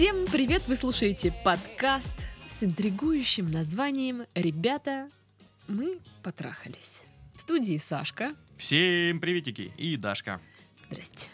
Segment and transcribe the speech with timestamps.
[0.00, 0.66] Всем привет!
[0.66, 2.14] Вы слушаете подкаст
[2.48, 5.10] с интригующим названием «Ребята,
[5.68, 7.02] мы потрахались».
[7.34, 8.32] В студии Сашка.
[8.56, 10.40] Всем приветики и Дашка.
[10.86, 11.28] Здрасте.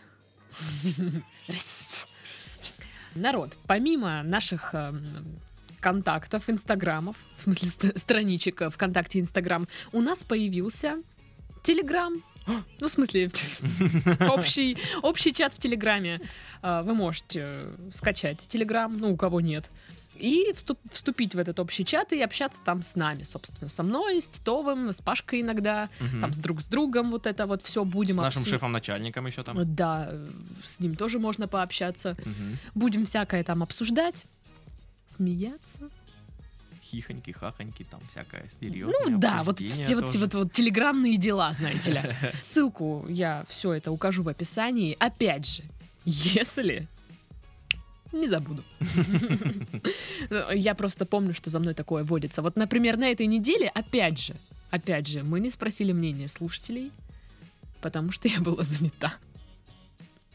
[1.45, 2.73] Здрасте.
[3.15, 5.39] Народ, помимо наших эм,
[5.79, 11.05] контактов, инстаграмов, в смысле ст- страничек э, ВКонтакте, Инстаграм, у нас появился
[11.63, 12.21] Телеграм.
[12.81, 13.31] Ну, в смысле,
[14.31, 16.21] общий, общий чат в Телеграме.
[16.63, 19.69] А, Вы можете скачать Телеграм, ну, у кого нет,
[20.15, 24.23] и вступ- вступить в этот общий чат и общаться там с нами, собственно, со мной,
[24.23, 26.21] с Титовым, с Пашкой иногда, Мгм.
[26.23, 29.43] там с друг с другом вот это вот все будем С нашим обсу- шефом-начальником еще
[29.43, 29.75] там.
[29.75, 30.13] Да,
[30.65, 32.17] с ним тоже можно пообщаться.
[32.25, 32.59] Мгм.
[32.75, 34.25] Будем всякое там обсуждать,
[35.17, 35.79] смеяться.
[36.97, 39.11] Хихоньки, хахоньки, там всякое серьезное.
[39.11, 42.17] Ну да, вот все вот, вот, вот телеграмные дела, знаете ли.
[42.43, 44.97] Ссылку я все это укажу в описании.
[44.99, 45.63] Опять же,
[46.07, 46.89] если
[48.13, 48.63] не забуду.
[50.55, 52.41] Я просто помню, что за мной такое водится.
[52.41, 54.35] Вот, например, на этой неделе, опять же,
[54.71, 56.93] опять же, мы не спросили мнения слушателей,
[57.83, 59.15] потому что я была занята.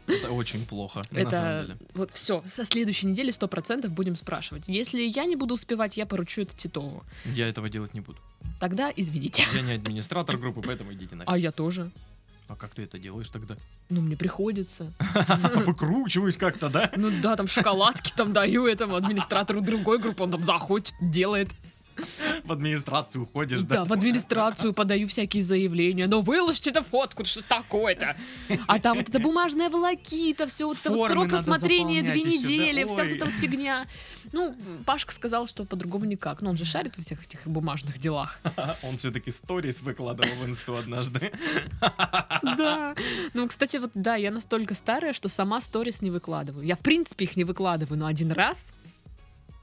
[0.07, 1.79] Это очень плохо, на самом Это деле.
[1.93, 2.43] вот все.
[2.45, 4.63] Со следующей недели сто процентов будем спрашивать.
[4.67, 7.03] Если я не буду успевать, я поручу это Титову.
[7.25, 8.19] Я этого делать не буду.
[8.59, 9.43] Тогда извините.
[9.53, 11.31] Я не администратор группы, поэтому идите нафиг.
[11.31, 11.91] А я тоже.
[12.47, 13.55] А как ты это делаешь тогда?
[13.89, 14.91] Ну, мне приходится.
[15.65, 16.91] Выкручиваюсь как-то, да?
[16.97, 21.47] Ну да, там шоколадки там даю этому администратору другой группы, он там заходит, делает.
[22.43, 23.85] В администрацию уходишь, Да, да?
[23.85, 26.07] в администрацию подаю всякие заявления.
[26.07, 28.15] Но выложите-то фотку, что такое-то?
[28.67, 33.03] А там вот эта бумажная волокита, все вот это вот срок рассмотрения две недели, вся
[33.03, 33.87] вот эта вот фигня.
[34.31, 36.41] Ну, Пашка сказал, что по-другому никак.
[36.41, 38.39] Но он же шарит во всех этих бумажных делах.
[38.83, 41.31] Он все-таки сторис выкладывал в инсту однажды.
[42.43, 42.95] Да.
[43.33, 46.65] Ну, кстати, вот да, я настолько старая, что сама сторис не выкладываю.
[46.65, 48.67] Я, в принципе, их не выкладываю, но один раз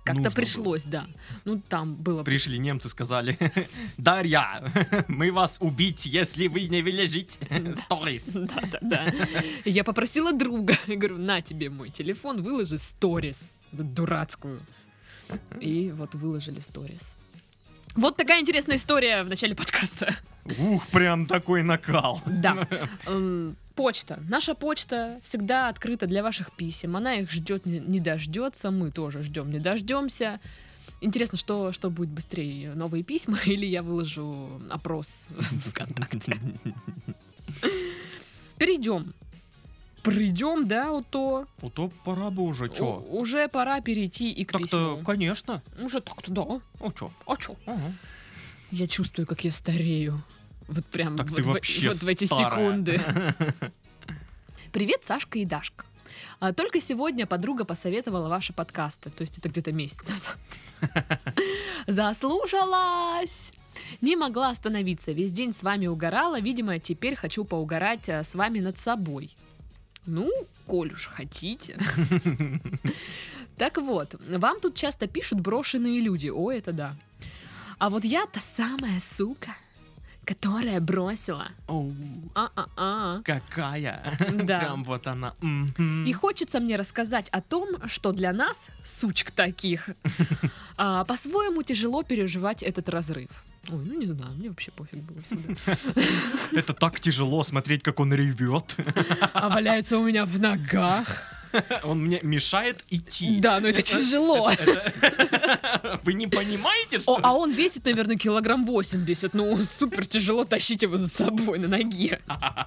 [0.09, 1.07] как-то Нужно пришлось, да.
[1.45, 2.25] Ну, там было...
[2.25, 3.39] Пришли немцы, сказали,
[3.99, 4.63] Дарья,
[5.09, 7.39] мы вас убить, если вы не выложите
[7.77, 8.25] сторис.
[8.33, 9.15] Да, да, да.
[9.65, 10.75] Я попросила друга.
[10.87, 13.49] Говорю, на тебе мой телефон, выложи сторис.
[13.73, 14.61] Дурацкую.
[15.61, 17.15] И вот выложили сторис.
[17.95, 20.15] Вот такая интересная история в начале подкаста.
[20.59, 22.23] Ух, прям такой накал.
[22.27, 22.67] Да.
[23.79, 24.19] Почта.
[24.29, 26.97] Наша почта всегда открыта для ваших писем.
[26.97, 28.73] Она их ждет, не, дождется.
[28.73, 30.41] Мы тоже ждем, не дождемся.
[31.01, 35.29] Интересно, что, что будет быстрее, новые письма или я выложу опрос
[35.69, 36.37] ВКонтакте.
[38.59, 39.15] Перейдем.
[40.03, 41.47] Придем, да, вот то.
[41.63, 43.05] Ну то пора бы уже, чё?
[43.11, 45.05] У- Уже пора перейти и к Так-то, письму.
[45.05, 45.63] конечно.
[45.81, 46.45] Уже так-то, да.
[46.81, 47.13] Ну чё?
[47.27, 47.55] А чё?
[47.67, 47.93] Ага.
[48.73, 50.21] Я чувствую, как я старею.
[50.69, 52.51] Вот прям Так вот, в, вот в эти старая.
[52.51, 53.01] секунды.
[54.73, 55.85] Привет, Сашка и Дашка.
[56.41, 60.39] А, Только сегодня подруга посоветовала ваши подкасты, то есть это где-то месяц назад.
[61.87, 63.53] Заслушалась!
[64.03, 68.61] Не могла остановиться, весь день с вами угорала, видимо, теперь хочу поугарать а, с вами
[68.61, 69.35] над собой.
[70.07, 70.31] Ну,
[70.67, 71.79] коль уж хотите.
[73.57, 76.29] Так вот, вам тут часто пишут брошенные люди.
[76.29, 76.95] О, это да.
[77.79, 79.57] А вот я та самая сука,
[80.29, 81.49] которая бросила.
[81.69, 81.91] Оу,
[82.35, 83.23] А-а-а.
[83.25, 84.19] какая.
[84.45, 84.59] Да.
[84.59, 85.35] Прям вот она.
[85.41, 86.05] мгм.
[86.05, 89.89] И хочется мне рассказать о том, что для нас, сучек таких,
[90.77, 93.31] а, по-своему тяжело переживать этот разрыв.
[93.71, 95.55] Ой, ну не знаю, мне вообще пофиг было всегда.
[96.53, 98.77] Это так тяжело смотреть, как он ревет.
[99.35, 101.39] А валяется у меня в ногах.
[101.83, 103.41] Он мне мешает идти.
[103.41, 104.51] Да, но это тяжело.
[106.03, 109.35] Вы не понимаете, что О, а он весит, наверное, килограмм 80.
[109.35, 112.21] Ну, супер тяжело тащить его за собой на ноге.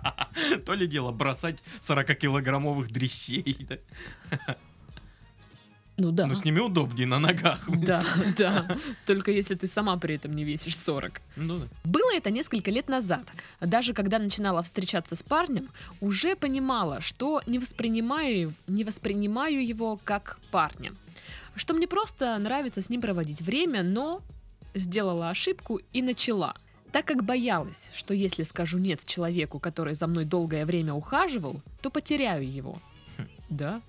[0.65, 3.67] То ли дело бросать 40-килограммовых дресей.
[3.69, 4.57] да.
[6.01, 6.25] Ну да.
[6.25, 7.59] Ну, с ними удобнее на ногах.
[7.85, 8.03] Да,
[8.37, 8.77] да.
[9.05, 11.21] Только если ты сама при этом не весишь 40.
[11.35, 11.65] Ну да.
[11.83, 13.21] Было это несколько лет назад.
[13.59, 15.67] Даже когда начинала встречаться с парнем,
[16.01, 20.91] уже понимала, что не воспринимаю, не воспринимаю его как парня.
[21.55, 24.21] Что мне просто нравится с ним проводить время, но
[24.73, 26.55] сделала ошибку и начала.
[26.91, 31.89] Так как боялась, что если скажу нет человеку, который за мной долгое время ухаживал, то
[31.91, 32.81] потеряю его.
[33.51, 33.81] Да?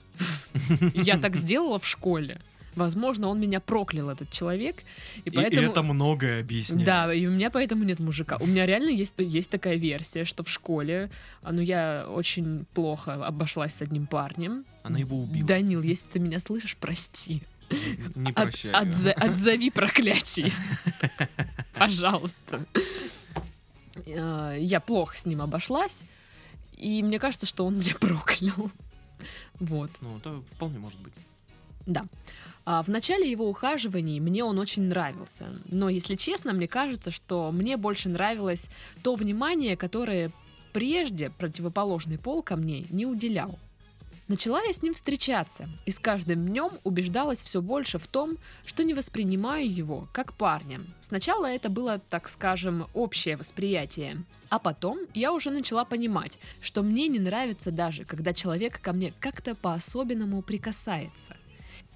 [0.95, 2.39] Я так сделала в школе.
[2.75, 4.77] Возможно, он меня проклял, этот человек.
[5.25, 5.69] И И поэтому...
[5.71, 6.85] это многое объясняет.
[6.85, 8.39] Да, и у меня поэтому нет мужика.
[8.41, 11.11] У меня реально есть, есть такая версия, что в школе,
[11.43, 14.65] а, ну, я очень плохо обошлась с одним парнем.
[14.85, 15.47] Она его убила.
[15.47, 17.43] Данил, если ты меня слышишь, прости.
[18.15, 18.75] Не От- прощаю.
[18.75, 20.51] отза- отзови проклятие.
[21.75, 22.65] Пожалуйста.
[24.07, 26.05] Э, Я плохо с ним обошлась,
[26.79, 28.71] и мне кажется, что он меня проклял.
[29.61, 29.91] Вот.
[30.01, 31.13] Ну, это вполне может быть.
[31.87, 32.07] Да.
[32.65, 35.47] А, В начале его ухаживаний мне он очень нравился.
[35.71, 38.71] Но, если честно, мне кажется, что мне больше нравилось
[39.03, 40.31] то внимание, которое
[40.73, 43.59] прежде противоположный пол ко мне не уделял.
[44.33, 48.83] Начала я с ним встречаться, и с каждым днем убеждалась все больше в том, что
[48.83, 50.81] не воспринимаю его как парня.
[51.03, 54.25] Сначала это было, так скажем, общее восприятие.
[54.49, 59.13] А потом я уже начала понимать, что мне не нравится даже, когда человек ко мне
[59.21, 61.37] как-то по-особенному прикасается.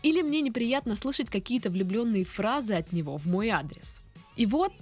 [0.02, 4.02] Или мне неприятно слышать какие-то влюбленные фразы от него в мой адрес.
[4.36, 4.74] И вот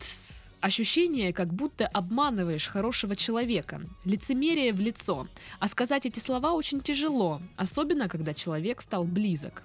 [0.65, 5.29] ощущение, как будто обманываешь хорошего человека, лицемерие в лицо.
[5.59, 9.65] А сказать эти слова очень тяжело, особенно когда человек стал близок.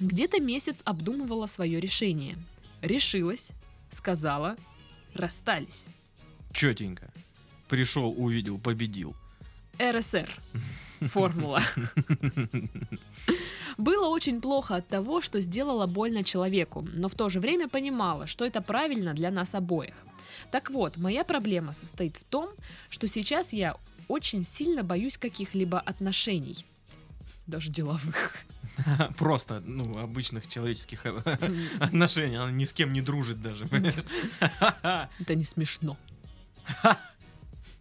[0.00, 2.36] Где-то месяц обдумывала свое решение.
[2.82, 3.52] Решилась,
[3.90, 4.56] сказала,
[5.14, 5.84] расстались.
[6.52, 7.12] Четенько.
[7.68, 9.14] Пришел, увидел, победил.
[9.80, 10.28] РСР.
[11.00, 11.62] Формула.
[13.78, 18.26] Было очень плохо от того, что сделала больно человеку, но в то же время понимала,
[18.26, 19.94] что это правильно для нас обоих.
[20.50, 22.50] Так вот, моя проблема состоит в том,
[22.90, 23.76] что сейчас я
[24.08, 26.64] очень сильно боюсь каких-либо отношений.
[27.46, 28.36] Даже деловых.
[29.18, 31.20] Просто, ну, обычных человеческих э,
[31.80, 32.36] отношений.
[32.36, 33.66] Она ни с кем не дружит даже.
[34.40, 35.96] Это не смешно.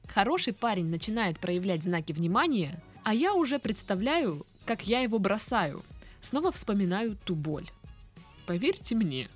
[0.07, 5.83] Хороший парень начинает проявлять знаки внимания, а я уже представляю, как я его бросаю.
[6.21, 7.69] Снова вспоминаю ту боль.
[8.45, 9.30] Поверьте мне,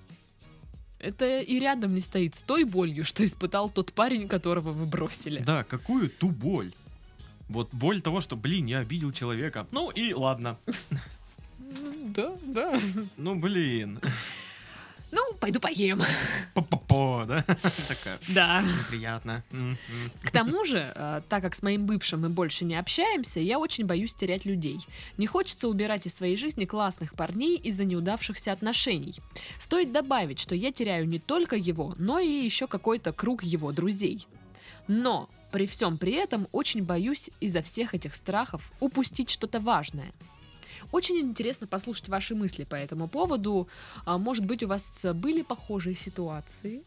[1.00, 5.40] это и рядом не стоит с той болью, что испытал тот парень, которого вы бросили.
[5.40, 6.74] Да, какую ту боль.
[7.50, 9.68] Вот боль того, что, блин, я обидел человека.
[9.72, 10.58] Ну и ладно.
[12.16, 12.80] Да, да.
[13.18, 14.00] Ну, блин.
[15.48, 16.02] Пойду поем.
[16.56, 17.42] По-по-по, да?
[17.88, 18.20] Такая.
[18.28, 18.66] Да.
[19.54, 19.78] М.
[20.22, 23.86] К тому же, э, так как с моим бывшим мы больше не общаемся, я очень
[23.86, 24.86] боюсь терять людей.
[25.18, 29.16] Не хочется убирать из своей жизни классных парней из-за неудавшихся отношений.
[29.58, 34.28] Стоит добавить, что я теряю не только его, но и еще какой-то круг его друзей.
[34.90, 40.12] Но при всем при этом очень боюсь из-за всех этих страхов упустить что-то важное.
[40.92, 43.68] Очень интересно послушать ваши мысли по этому поводу.
[44.06, 46.84] А, Может быть, у вас были похожие ситуации?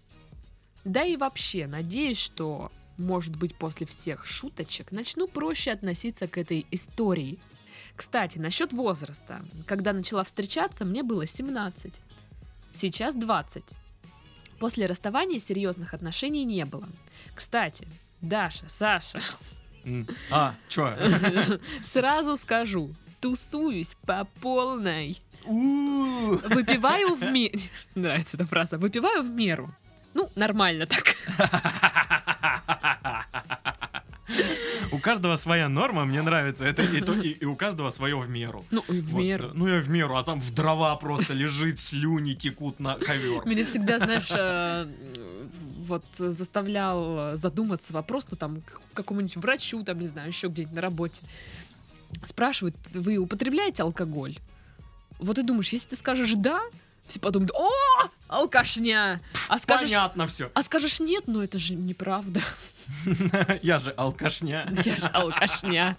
[0.84, 6.66] Да и вообще, надеюсь, что, может быть, после всех шуточек начну проще относиться к этой
[6.70, 7.38] истории.
[7.96, 9.40] Кстати, насчет возраста.
[9.66, 11.92] Когда начала встречаться, мне было 17.
[12.72, 13.62] Сейчас 20.
[14.58, 16.88] После расставания серьезных отношений не было.
[17.34, 17.86] Кстати,
[18.22, 19.20] Даша, Саша.
[20.30, 20.96] А, чё?
[21.82, 25.20] сразу скажу, тусуюсь по полной.
[25.46, 27.58] Выпиваю в меру.
[27.94, 28.78] Нравится эта фраза.
[28.78, 29.70] Выпиваю в меру.
[30.14, 31.14] Ну, нормально так.
[34.92, 38.28] У каждого своя норма, мне нравится это, и, то- и- и у каждого свое в
[38.30, 38.64] меру.
[38.70, 39.48] Ну, и в Вот, меру.
[39.48, 39.50] да.
[39.54, 43.44] Ну я в меру, а там в дрова просто лежит, слюни текут на ковер.
[43.46, 44.86] Меня всегда, знаешь, э,
[45.86, 50.80] вот заставлял задуматься вопрос, ну там к какому-нибудь врачу, там, не знаю, еще где-нибудь на
[50.80, 51.22] работе.
[52.22, 54.38] Спрашивают, вы употребляете алкоголь?
[55.18, 56.60] Вот ты думаешь, если ты скажешь да,
[57.06, 57.68] все подумают, о,
[58.28, 59.20] алкашня!
[59.48, 60.50] А скажешь, Понятно все.
[60.54, 62.40] а скажешь нет, ну это же неправда.
[63.62, 64.66] Я же алкашня.
[64.84, 65.96] Я же алкашня.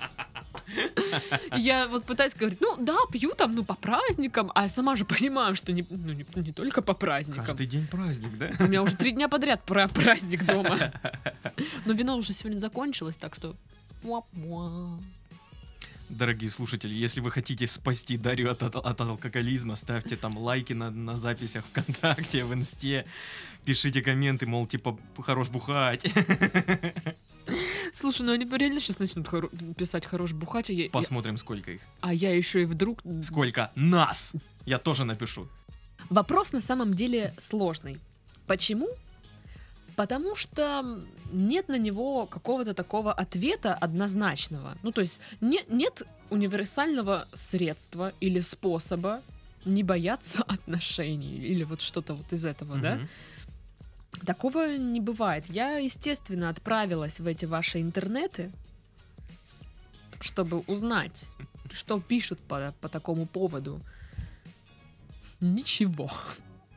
[1.56, 5.06] Я вот пытаюсь говорить, ну да, пью там, ну по праздникам, а я сама же
[5.06, 7.46] понимаю, что не, ну, не, не только по праздникам.
[7.46, 8.52] Каждый день праздник, да?
[8.60, 10.78] У меня уже три дня подряд про праздник дома.
[11.86, 13.56] Но вино уже сегодня закончилось, так что...
[16.18, 20.92] Дорогие слушатели, если вы хотите спасти Дарью от, от- от алкоголизма, ставьте там лайки на,
[20.92, 23.06] на записях ВКонтакте, в Инсте,
[23.66, 26.06] пишите комменты, мол, типа, хорош бухать.
[27.94, 31.72] Слушай, ну они реально сейчас начнут хоро- писать хорош бухать, а я, я- Посмотрим, сколько
[31.72, 31.82] их.
[32.02, 33.02] а я еще и вдруг...
[33.24, 34.34] Сколько нас!
[34.66, 35.48] Я тоже напишу.
[36.10, 37.98] Вопрос на самом деле сложный.
[38.48, 38.90] Почему?
[40.02, 40.84] Потому что
[41.32, 44.76] нет на него какого-то такого ответа однозначного.
[44.82, 49.22] Ну, то есть не- нет универсального средства или способа
[49.64, 52.96] не бояться отношений или вот что-то вот из этого, да?
[52.96, 53.08] Мгм.
[54.26, 55.46] Такого не бывает.
[55.50, 58.52] Я, естественно, отправилась в эти ваши интернеты,
[60.20, 61.26] чтобы узнать,
[61.72, 63.80] что пишут по, по такому поводу.
[65.42, 66.10] Ничего.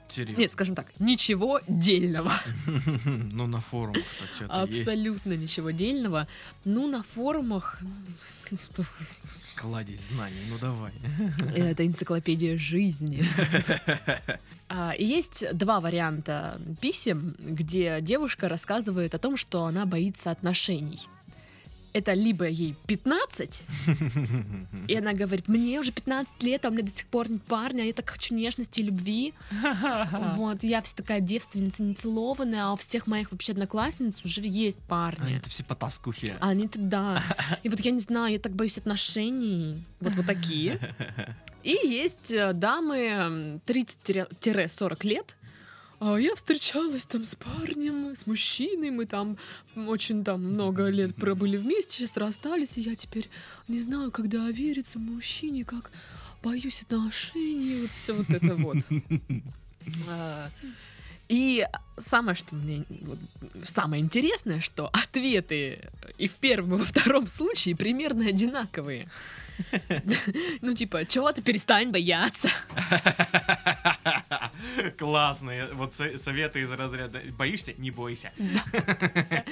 [0.09, 0.41] Серьезно.
[0.41, 2.33] Нет, скажем так, ничего дельного.
[3.33, 4.83] Ну, на форумах-то что-то есть.
[4.83, 6.29] Абсолютно ничего дельного.
[6.65, 7.81] Ну, на форумах...
[9.57, 10.93] Кладезь знаний, ну давай.
[11.57, 13.25] Это энциклопедия жизни.
[14.69, 21.01] А, есть два варианта писем, где девушка рассказывает о том, что она боится отношений.
[21.95, 23.65] Это либо ей 15,
[24.89, 27.83] и она говорит, мне уже 15 лет, а у меня до сих пор нет парня,
[27.83, 29.33] а я так хочу нежности и любви.
[30.35, 35.37] Вот, я вся такая девственница, нецелованная, а у всех моих вообще одноклассниц уже есть парни.
[35.37, 36.35] Это все потаскухи.
[36.41, 37.23] А Они-то да.
[37.63, 39.85] И вот я не знаю, я так боюсь отношений.
[40.01, 40.81] Вот вот такие.
[41.63, 45.37] И есть э, дамы м, 30-40 лет.
[46.07, 49.39] А я встречалась там с парнем, с мужчиной, мы там
[49.75, 53.31] очень там много лет пробыли вместе, сейчас расстались, и я теперь
[53.69, 55.91] не знаю, когда верится мужчине, как
[56.43, 58.77] боюсь отношений, вот все вот это вот.
[60.09, 60.51] А,
[61.29, 61.67] И
[61.99, 63.19] самое, что мне вот,
[63.63, 69.09] самое интересное, что ответы и в первом, и во втором случае примерно одинаковые.
[70.63, 72.49] Ну, типа, чего ты перестань бояться?
[74.99, 77.73] Классные вот со- советы из разряда «Боишься?
[77.79, 78.33] Не бойся».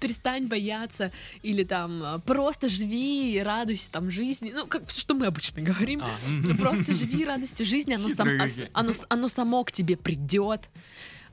[0.00, 1.12] Перестань бояться.
[1.42, 4.52] Или там э, просто живи, радуйся там жизни.
[4.54, 6.00] Ну, как все, что мы обычно говорим.
[6.02, 8.28] А, Ну, просто живи, радуйся жизни, оно, сам-
[8.72, 10.68] оно, оно само к тебе придет.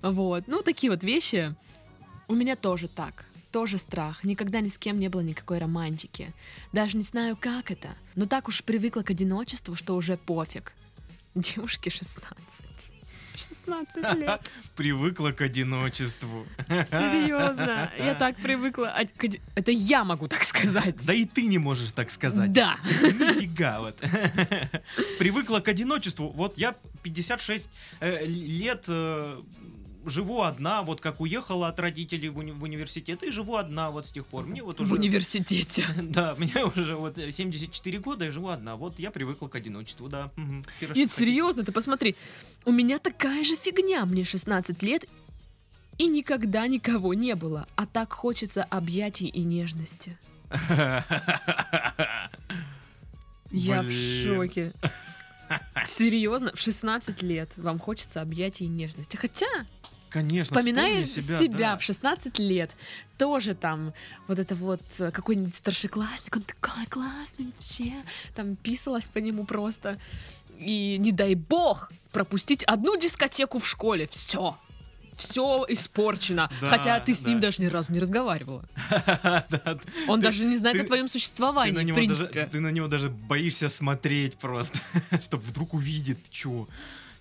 [0.01, 0.45] Вот.
[0.47, 1.55] Ну, такие вот вещи.
[2.27, 3.25] У меня тоже так.
[3.53, 4.23] Тоже страх.
[4.23, 6.33] Никогда ни с кем не было никакой романтики.
[6.71, 7.89] Даже не знаю, как это.
[8.15, 10.73] Но так уж привыкла к одиночеству, что уже пофиг.
[11.35, 12.33] Девушке 16.
[13.35, 14.41] 16 лет.
[14.75, 16.47] Привыкла к одиночеству.
[16.67, 17.91] Серьезно.
[17.99, 18.91] Я так привыкла.
[19.53, 21.05] Это я могу так сказать.
[21.05, 22.51] Да и ты не можешь так сказать.
[22.51, 22.77] Да.
[22.83, 23.95] Нифига вот.
[25.19, 26.29] Привыкла к одиночеству.
[26.29, 27.69] Вот я 56
[27.99, 29.41] э, лет э,
[30.05, 34.07] живу одна, вот как уехала от родителей в, уни- в университет, и живу одна вот
[34.07, 34.45] с тех пор.
[34.45, 34.93] Мне вот В уже...
[34.95, 35.85] университете.
[36.01, 38.75] Да, мне уже вот 74 года, и живу одна.
[38.75, 40.31] Вот я привыкла к одиночеству, да.
[40.79, 41.25] Пирожки Нет, хотите?
[41.25, 42.15] серьезно, ты посмотри.
[42.65, 44.05] У меня такая же фигня.
[44.05, 45.05] Мне 16 лет,
[45.97, 47.67] и никогда никого не было.
[47.75, 50.17] А так хочется объятий и нежности.
[53.51, 54.71] Я в шоке.
[55.85, 59.15] Серьезно, в 16 лет вам хочется объятий и нежности.
[59.17, 59.45] Хотя,
[60.13, 61.77] Конечно, вспоминая вспомни себя, да.
[61.77, 62.71] в 16 лет,
[63.17, 63.93] тоже там
[64.27, 67.93] вот это вот э, какой-нибудь старшеклассник, он такой классный вообще,
[68.35, 69.97] там писалась по нему просто.
[70.59, 74.07] И не дай бог пропустить одну дискотеку в школе.
[74.07, 74.55] Все.
[75.17, 76.49] Все испорчено.
[76.61, 77.47] Да, Хотя ты с ним да.
[77.47, 78.65] даже ни разу не разговаривала.
[80.07, 82.47] Он даже не знает о твоем существовании, в принципе.
[82.51, 84.79] ты на него даже боишься смотреть просто,
[85.21, 86.67] чтобы вдруг увидит, чё.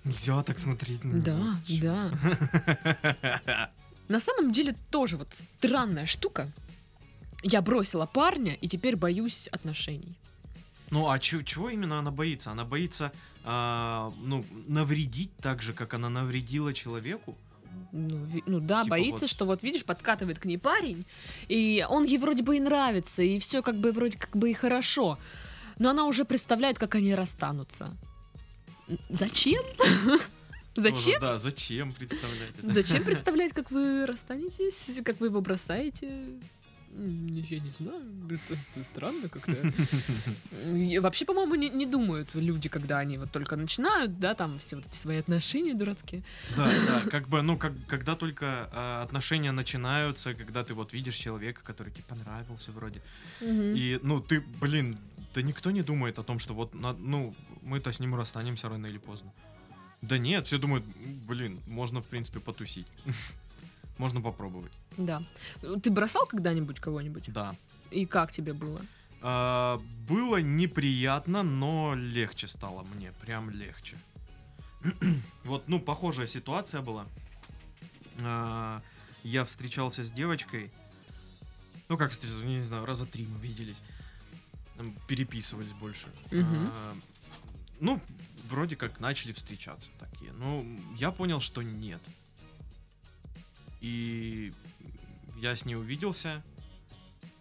[0.04, 1.04] Нельзя так смотреть.
[1.04, 3.70] на Да, него, да.
[4.08, 5.28] На самом деле тоже вот
[5.58, 6.48] странная штука.
[7.42, 10.14] Я бросила парня и теперь боюсь отношений.
[10.90, 12.50] Ну а чё- чего именно она боится?
[12.50, 13.10] Она боится,
[13.44, 17.36] а, ну, навредить так же, как она навредила человеку?
[17.92, 21.04] Ну, ви- ну да, Типа боится, вот- что вот видишь, подкатывает к ней парень,
[21.48, 24.54] и он ей вроде бы и нравится, и все как бы вроде как бы и
[24.54, 25.18] хорошо.
[25.78, 27.96] Но она уже представляет, как они расстанутся.
[29.08, 29.62] Зачем?
[30.74, 30.94] Зачем?
[31.04, 32.72] Тоже, да, зачем представлять это?
[32.72, 36.10] Зачем представлять, как вы расстанетесь, как вы его бросаете?
[36.94, 39.56] Я не знаю, это странно как-то.
[41.00, 44.84] Вообще, по-моему, не, не думают люди, когда они вот только начинают, да, там все вот
[44.86, 46.22] эти свои отношения дурацкие.
[46.54, 51.14] Да, да, как бы, ну, как, когда только а, отношения начинаются, когда ты вот видишь
[51.14, 53.00] человека, который тебе понравился вроде,
[53.40, 54.98] и, ну, ты, блин,
[55.34, 58.86] да никто не думает о том, что вот, на- ну, мы-то с ним расстанемся рано
[58.86, 59.32] или поздно.
[60.02, 62.86] Да нет, все думают, «М, блин, можно, в принципе, потусить.
[63.98, 64.72] Можно попробовать.
[64.96, 65.22] Да.
[65.82, 67.30] Ты бросал когда-нибудь кого-нибудь?
[67.32, 67.54] Да.
[67.90, 68.80] И как тебе было?
[69.20, 73.96] А, было неприятно, но легче стало мне, прям легче.
[75.44, 77.06] вот, ну, похожая ситуация была.
[78.22, 78.80] А,
[79.22, 80.70] я встречался с девочкой.
[81.88, 83.80] Ну, как встречался, не знаю, раза три мы виделись.
[85.06, 86.06] Переписывались больше.
[86.30, 86.68] Мгм.
[86.70, 86.96] А,
[87.80, 88.00] ну,
[88.48, 90.32] вроде как начали встречаться такие.
[90.32, 92.00] Ну, я понял, что нет.
[93.80, 94.52] И
[95.36, 96.42] я с ней увиделся.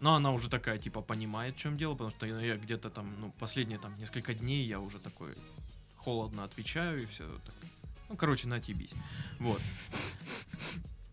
[0.00, 3.32] Но она уже такая, типа, понимает, в чем дело, потому что я где-то там, ну,
[3.38, 5.34] последние там несколько дней я уже такой
[5.96, 7.28] холодно отвечаю и все.
[7.46, 7.54] Так.
[8.08, 8.90] Ну, короче, натебись.
[9.38, 9.62] Вот.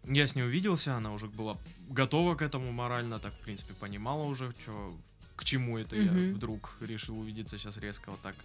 [0.06, 1.56] Я с ней увиделся, она уже была
[1.88, 4.98] готова к этому морально, так, в принципе, понимала уже, чё,
[5.40, 6.34] к чему это я Мгм.
[6.36, 8.36] вдруг решил увидеться сейчас резко вот так.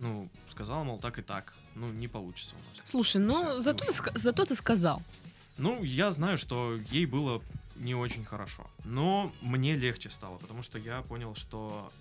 [0.00, 1.54] Ну, сказала, мол, так и так.
[1.76, 2.82] Ну, не получится у нас.
[2.90, 4.02] Слушай, ну Всё, зато, ты, всё.
[4.02, 5.02] ска- зато ты сказал.
[5.58, 7.40] Ну, я знаю, что ей было
[7.76, 8.66] не очень хорошо.
[8.84, 11.92] Но мне легче стало, потому что я понял, что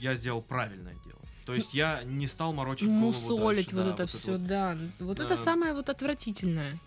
[0.00, 1.20] я сделал правильное дело.
[1.46, 4.46] То есть я не стал морочить голову Мусолить дальше, вот да, это все, вот.
[4.46, 4.78] да.
[4.98, 5.24] Вот Да.
[5.24, 6.78] это самое вот отвратительное.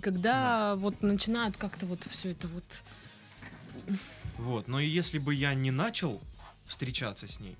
[0.00, 2.64] Когда вот начинают как-то вот все это вот
[4.38, 4.68] Вот.
[4.68, 6.20] Но если бы я не начал
[6.66, 7.56] встречаться с ней,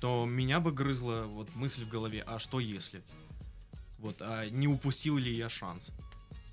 [0.00, 3.02] то меня бы грызла вот мысль в голове, а что если?
[3.98, 5.90] Вот, а не упустил ли я шанс?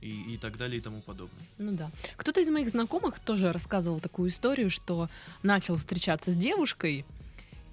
[0.01, 1.45] И, и так далее и тому подобное.
[1.57, 1.89] Ну да.
[2.15, 5.09] Кто-то из моих знакомых тоже рассказывал такую историю, что
[5.41, 7.05] начал встречаться с девушкой,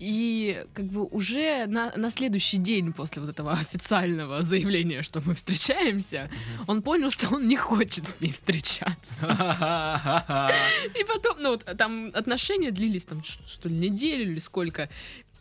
[0.02, 5.34] и как бы уже на, на следующий день после вот этого официального заявления, что мы
[5.34, 6.28] встречаемся,
[6.66, 9.26] он понял, что он не хочет с ней встречаться.
[10.98, 14.88] И потом, ну вот там отношения длились там что ли неделю или сколько.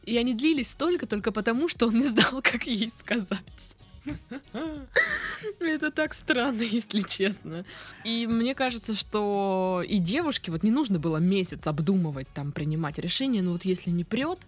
[0.04, 3.78] И они длились столько только потому, что он не знал, как ей сказать.
[5.60, 7.66] Это так странно, если честно.
[8.04, 13.42] И мне кажется, что и девушке вот не нужно было месяц обдумывать, там, принимать решение,
[13.42, 14.40] но вот если не прет,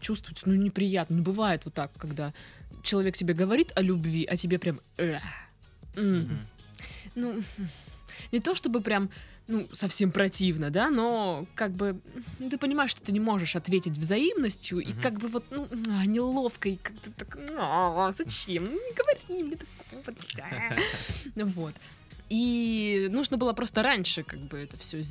[0.00, 1.16] чувствуется, ну, неприятно.
[1.16, 2.32] Ну, бывает вот так, когда
[2.82, 4.80] человек тебе говорит о любви, а тебе прям...
[7.14, 7.42] Ну,
[8.32, 9.10] не то чтобы прям
[9.48, 12.00] ну, совсем противно, да, но как бы
[12.38, 15.02] ну, ты понимаешь, что ты не можешь ответить взаимностью, и Мгм.
[15.02, 18.64] как бы вот ну, а, неловко, и как-то так, «А, зачем?
[18.66, 20.16] Ну, не говори мне такого.
[20.36, 20.76] да».
[21.44, 21.74] Вот.
[22.28, 25.02] И нужно было просто раньше как бы это все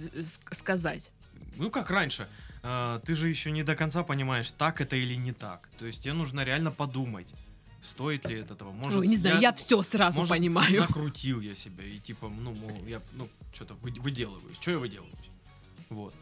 [0.52, 1.12] сказать.
[1.58, 2.28] Ну, как раньше.
[2.64, 5.70] А, ты же еще не до конца понимаешь, так это или не так.
[5.78, 7.28] То есть тебе нужно реально подумать,
[7.82, 8.72] стоит ли это того.
[8.72, 10.82] Может, Ой, не знаю, я, все сразу может, понимаю.
[10.82, 14.58] накрутил я себя и типа, ну, мол, я, ну, что-то выделываюсь.
[14.60, 15.14] Что я выделываюсь?
[15.90, 16.14] Вот.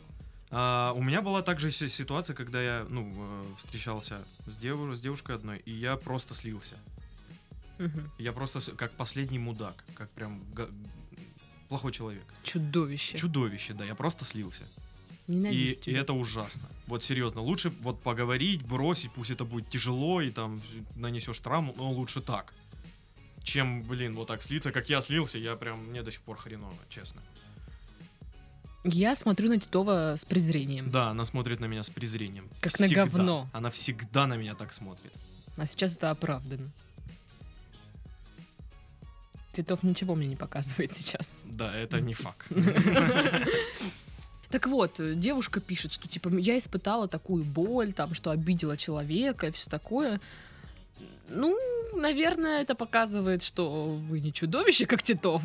[0.49, 4.99] А, у меня была также си- ситуация, когда я, ну, э, встречался с, деву- с
[4.99, 6.75] девушкой одной, и я просто слился.
[7.79, 8.09] Мгм.
[8.17, 10.41] Я просто как последний мудак, как прям
[11.69, 12.23] плохой человек.
[12.43, 13.17] Чудовище.
[13.17, 14.63] Чудовище, да, я просто слился.
[15.27, 15.99] Ненавижу И, и тебя.
[15.99, 16.67] это ужасно.
[16.87, 20.61] Вот серьезно, лучше вот поговорить, бросить, пусть это будет тяжело, и там
[20.95, 22.53] нанесешь травму, но лучше так.
[23.43, 26.77] Чем, блин, вот так слиться, как я слился, я прям, мне до сих пор хреново,
[26.89, 27.21] честно.
[28.83, 30.89] Я смотрю на Титова с презрением.
[30.89, 32.47] Да, она смотрит на меня с презрением.
[32.61, 33.49] Как на говно.
[33.51, 35.11] Она всегда на меня так смотрит.
[35.57, 36.69] А сейчас это оправдано.
[39.51, 41.43] Титов ничего мне не показывает сейчас.
[41.45, 42.45] Да, это не факт.
[44.49, 49.47] Так вот, э, девушка пишет, что типа я испытала такую боль, там, что обидела человека
[49.47, 50.21] и все такое.
[51.29, 51.57] Ну,
[51.93, 55.43] наверное, это показывает, что вы не чудовище, как Титов.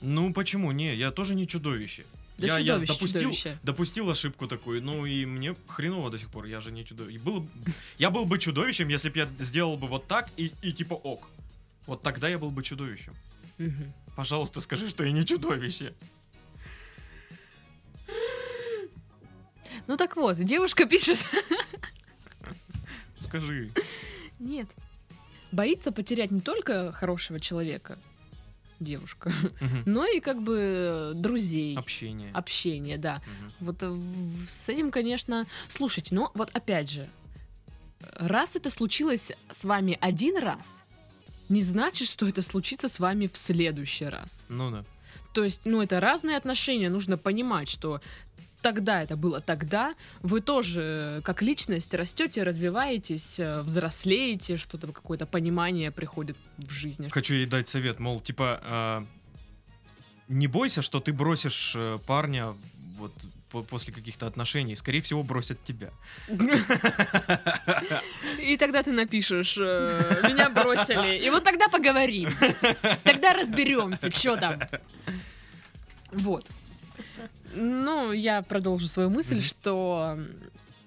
[0.00, 0.72] Ну почему?
[0.72, 2.04] Не, я тоже не чудовище.
[2.38, 3.58] Да я, я допустил, чудовище.
[3.62, 7.18] допустил ошибку такую, ну и мне хреново до сих пор, я же не чудовище.
[7.18, 7.46] Был,
[7.98, 11.28] я был бы чудовищем, если бы я сделал бы вот так и, и типа ок.
[11.86, 13.12] Вот тогда я был бы чудовищем.
[13.58, 13.92] Мгм.
[14.16, 15.92] Пожалуйста, скажи, что я не чудовище.
[19.90, 21.18] Ну так вот, девушка пишет.
[23.24, 23.68] Скажи.
[24.38, 24.68] Нет.
[25.50, 27.98] Боится потерять не только хорошего человека,
[28.78, 29.82] девушка, Мгм.
[29.86, 32.30] но и как бы друзей, Общение.
[32.32, 33.20] общение, да.
[33.26, 33.52] Мгм.
[33.66, 33.98] Вот э,
[34.48, 37.08] с этим, конечно, слушайте, ну вот опять же,
[38.12, 40.84] раз это случилось с вами один раз,
[41.48, 44.44] не значит, что это случится с вами в следующий раз.
[44.48, 44.84] Ну да.
[45.32, 48.00] То есть, ну это разные отношения, нужно понимать, что
[48.62, 55.26] тогда это было тогда, вы тоже э, как личность растете, развиваетесь, э, взрослеете, что-то какое-то
[55.26, 57.08] понимание приходит в жизни.
[57.08, 59.06] Хочу ей дать совет, мол, типа, а,
[60.28, 62.54] не бойся, что ты бросишь э, парня
[62.98, 63.12] вот
[63.50, 65.90] по- после каких-то отношений, скорее всего, бросят тебя.
[68.38, 71.18] И тогда ты напишешь, э, меня бросили.
[71.18, 72.34] И вот тогда поговорим.
[73.04, 74.60] Тогда разберемся, что там.
[76.12, 76.46] Вот.
[77.54, 79.42] Ну, я продолжу свою мысль, Мгм.
[79.44, 80.18] что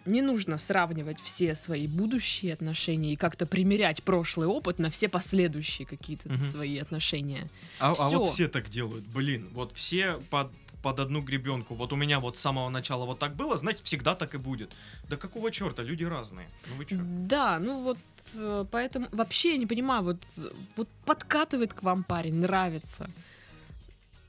[0.06, 5.86] не нужно сравнивать все свои будущие отношения и как-то примерять прошлый опыт на все последующие
[5.88, 6.42] какие-то Мгм.
[6.42, 7.48] свои отношения.
[7.80, 11.76] А, а вот все так делают, блин, вот все под, под одну гребенку.
[11.76, 14.72] Вот у меня вот с самого начала вот так было, значит, всегда так и будет.
[15.10, 16.50] Да какого черта, люди разные.
[16.70, 16.98] Ну вы чё?
[17.02, 17.98] Да, ну вот
[18.36, 20.18] э, поэтому вообще я не понимаю, вот,
[20.76, 23.10] вот подкатывает к вам парень, нравится.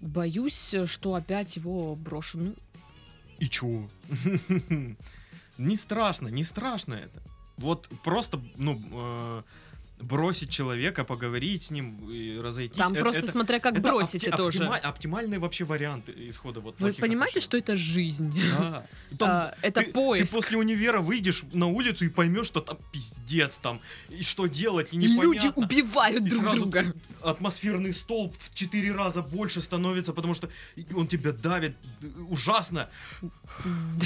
[0.04, 2.38] Боюсь, что опять его брошу.
[2.38, 2.54] Ну,
[3.38, 3.88] И чё?
[5.58, 7.22] Не страшно, не страшно это.
[7.56, 9.42] Вот просто, ну, э,
[10.04, 12.76] бросить человека, поговорить с ним и разойтись.
[12.76, 14.58] там это- просто это- смотря как это бросите опти- тоже.
[14.64, 17.40] оптима- оптимальный вообще вариант исхода вот Вы понимаете, отношений.
[17.44, 18.32] что это жизнь?
[18.58, 18.86] Да.
[19.18, 20.28] Там А, это ты, поиск.
[20.30, 24.88] Ты после универа выйдешь на улицу и поймешь, что там пиздец там, и что делать,
[24.92, 25.52] и Люди непонятно.
[25.64, 26.94] убивают И друг друга.
[27.22, 30.48] Атмосферный столб в четыре раза больше становится, потому что
[30.96, 31.76] он тебя давит
[32.28, 32.88] ужасно.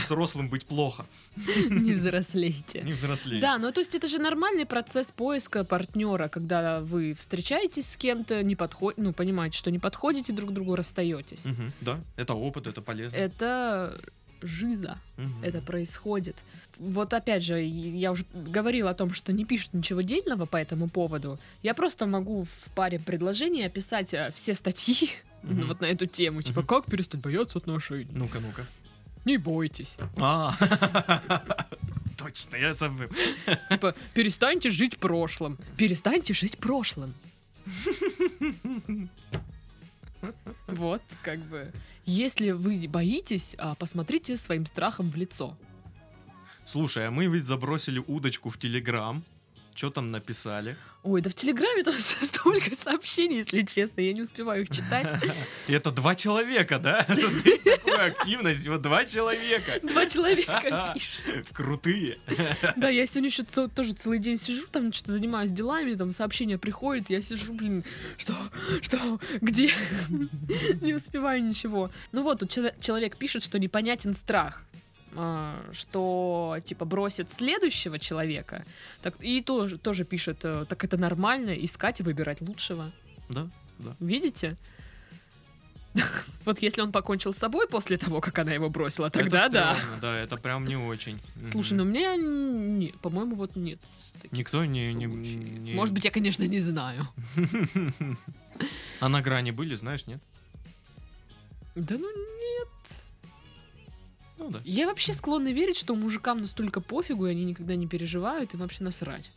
[0.04, 1.06] Взрослым быть плохо.
[1.70, 2.82] Не взрослейте.
[2.82, 3.40] Не взрослеть.
[3.40, 5.87] Да, ну то есть это же нормальный процесс поиска партнера,
[6.30, 11.44] когда вы встречаетесь с кем-то, не подходите, ну понимаете, что не подходите друг другу, расстаетесь.
[11.44, 13.16] Мгм, да, это опыт, это полезно.
[13.16, 14.00] Это
[14.40, 15.42] жиза Мгм.
[15.42, 16.36] это происходит.
[16.78, 20.88] Вот опять же, я уже говорила о том, что не пишут ничего дельного по этому
[20.88, 21.38] поводу.
[21.62, 25.10] Я просто могу в паре предложений описать э, все статьи
[25.42, 25.66] Мгм.
[25.66, 26.42] вот на эту тему.
[26.42, 26.68] Типа, Мгм.
[26.68, 28.06] как перестать бояться отношений?
[28.12, 28.64] Ну-ка, ну-ка.
[29.24, 29.96] Не бойтесь.
[30.18, 30.54] А,
[32.18, 33.08] точно, я забыл.
[33.70, 35.58] Типа, перестаньте жить прошлым.
[35.76, 37.14] Перестаньте жить прошлым.
[40.66, 41.72] Вот, как бы.
[42.04, 45.56] Если вы боитесь, а, посмотрите своим страхом в лицо.
[46.66, 49.22] Слушай, а мы ведь забросили удочку в Телеграм.
[49.78, 50.76] Что там написали?
[51.04, 55.06] Ой, да в Телеграме там столько сообщений, если честно, я не успеваю их читать.
[55.68, 57.06] И это два человека, да?
[57.14, 58.66] Создают такую активность.
[58.66, 59.78] Вот два человека.
[59.84, 61.46] Два человека пишут.
[61.52, 62.18] Крутые.
[62.74, 66.58] Да, я сегодня еще то- тоже целый день сижу, там что-то занимаюсь делами, там сообщения
[66.58, 67.84] приходят, я сижу, блин,
[68.16, 68.34] что,
[68.82, 69.72] что, где?
[70.80, 71.92] Не успеваю ничего.
[72.10, 74.64] Ну вот, тут чело- человек пишет, что непонятен страх
[75.72, 78.64] что типа бросит следующего человека,
[79.02, 82.90] так и тоже тоже пишет, э, так это нормально искать и выбирать лучшего.
[83.28, 83.48] Да?
[84.00, 84.56] Видите?
[86.44, 89.78] Вот если он покончил с собой после того, как она его бросила, тогда Это да.
[90.00, 91.20] Да, это прям не очень.
[91.50, 93.78] Слушай, ну мне, не, по-моему, вот нет.
[94.32, 94.94] Никто не...
[94.94, 97.08] не- не- Может быть, я, конечно, не знаю.
[99.00, 100.20] А на грани были, знаешь, нет?
[101.76, 102.08] Да ну.
[104.38, 104.60] Ну да.
[104.64, 108.84] Я вообще склонна верить, что мужикам настолько пофигу, и они никогда не переживают, им вообще
[108.84, 109.30] насрать.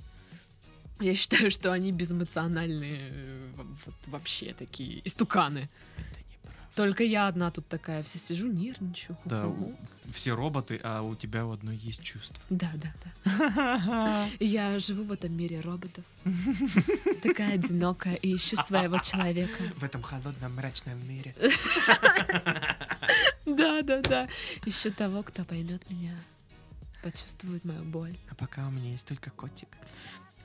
[1.00, 3.68] Я считаю, что они безэмоциональные э, вот
[4.08, 5.68] вообще такие истуканы.
[6.76, 9.18] Только я одна тут такая, вся сижу, нервничаю.
[9.26, 9.76] Да, ху-ху-ху.
[10.14, 12.38] Все роботы, а у тебя у одной есть чувство.
[12.50, 12.94] да, да,
[13.26, 14.30] да.
[14.40, 16.04] Я живу в этом мире роботов.
[17.24, 19.64] Такая одинокая и ищу своего человека.
[19.78, 21.36] В этом холодном мрачном мире.
[23.58, 24.28] Да, да, да.
[24.66, 26.16] Ищу того, кто поймет меня,
[27.04, 28.16] почувствует мою боль.
[28.30, 29.68] А пока у меня есть только котик.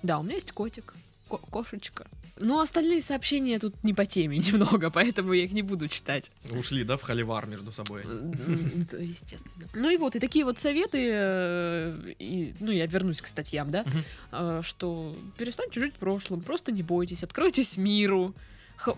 [0.02, 0.94] Да, у меня есть котик,
[1.28, 2.06] ко- кошечка.
[2.38, 6.30] Но остальные сообщения тут не по теме немного, поэтому я их не буду читать.
[6.50, 8.02] Ушли, да, в холивар между собой.
[8.02, 9.66] Естественно.
[9.74, 13.84] Ну и вот, и такие вот советы, э, и, ну я вернусь к статьям, да,
[14.32, 18.34] э, что перестаньте жить прошлым, просто не бойтесь, откройтесь миру,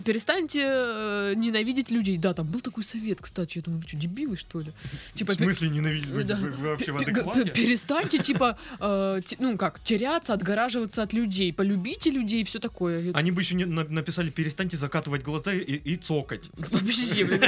[0.04, 2.18] перестаньте э, ненавидеть людей.
[2.18, 4.72] Да, там был такой совет, кстати, я думаю, вы что, дебилы, что ли?
[5.14, 6.10] Типа, В смысле ненавидеть?
[6.10, 6.36] Вы, Да.
[6.36, 7.50] вы- вы вообще в адеквате?
[7.50, 13.12] Перестаньте, типа, э, те- ну как, теряться, отгораживаться от людей, полюбите людей и все такое.
[13.14, 16.50] Они бы еще не на- написали, перестаньте закатывать глаза и, и цокать.
[16.56, 17.40] Вообще,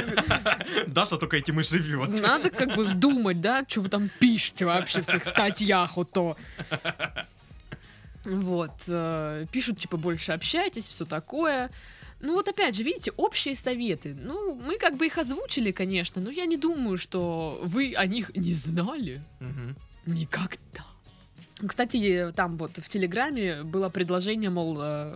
[0.87, 2.21] Даша только этим и живет.
[2.21, 6.37] надо как бы думать, да, что вы там пишете вообще в своих статьях, вот то.
[8.25, 11.71] Вот, э, пишут, типа, больше общайтесь, все такое.
[12.21, 14.15] Ну вот опять же, видите, общие советы.
[14.19, 18.31] Ну, мы как бы их озвучили, конечно, но я не думаю, что вы о них
[18.35, 19.21] не знали.
[19.39, 19.75] Мгм.
[20.05, 20.85] Никогда.
[21.67, 25.15] Кстати, там вот в Телеграме было предложение, мол, э,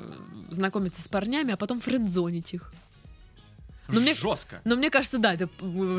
[0.51, 2.73] знакомиться с парнями, а потом френдзонить их.
[3.87, 4.61] Но мне, Жестко.
[4.63, 5.47] но мне кажется, да, это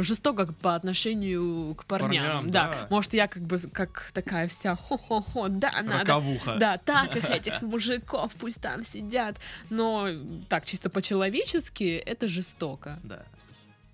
[0.03, 2.25] жестоко по отношению к парням.
[2.25, 2.70] Парням, да.
[2.70, 2.87] да.
[2.90, 6.01] может, я как бы как такая вся хо-хо-хо, да, надо.
[6.01, 6.57] Роковуха.
[6.57, 9.37] Да, так их этих мужиков пусть там сидят.
[9.70, 10.09] Но
[10.49, 12.99] так, чисто по-человечески, это жестоко.
[13.05, 13.25] Да.